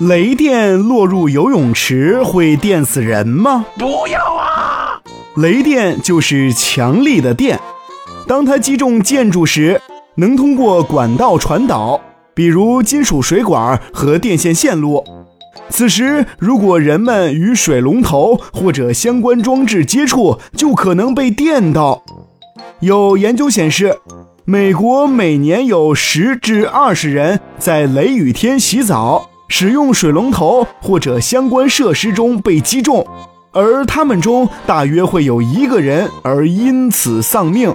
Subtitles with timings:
[0.00, 3.64] 雷电落入游泳池会电死人吗？
[3.78, 5.00] 不要啊！
[5.36, 7.58] 雷电就是强力的电，
[8.26, 9.80] 当它击中建筑时，
[10.16, 11.98] 能通过管道传导，
[12.34, 15.02] 比如金属水管和电线线路。
[15.70, 22.02] 此时，如果人们与水龙头或者相关装置接触，就可能被电到。
[22.80, 23.98] 有研究显示，
[24.44, 29.30] 美国每年有十至二十人在雷雨天洗澡。
[29.48, 33.06] 使用水龙头或者相关设施中被击中，
[33.52, 37.74] 而他们中大约会有一个人而因此丧命。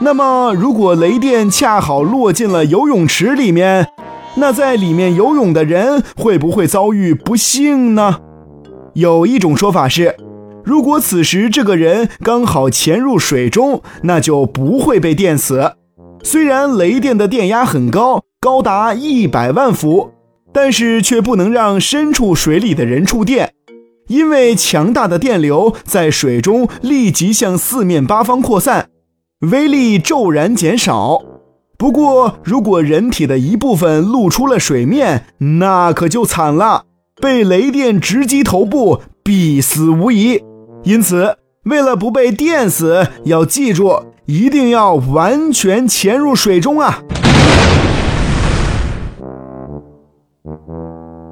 [0.00, 3.88] 那么，如果雷电恰好落进了游泳池里面，
[4.36, 8.20] 那在里面游泳的人会不会遭遇不幸呢？
[8.94, 10.16] 有一种说法是，
[10.64, 15.72] 如果此时这个人刚好潜入水中，那就不会被电死。
[16.22, 20.12] 虽然雷电的电压很高，高达一百万伏。
[20.52, 23.52] 但是却不能让身处水里的人触电，
[24.08, 28.88] 因为强大的电流在水中立即向四面八方扩散，
[29.50, 31.20] 威力骤然减少。
[31.76, 36.86] 不过，如果人体的一部分露出了水面，那可就惨了，
[37.20, 40.42] 被雷电直击头部，必死无疑。
[40.82, 47.02] 因此，为了不被电死，要记住，一定要完全潜入水中啊
[50.48, 51.27] Mm-hmm.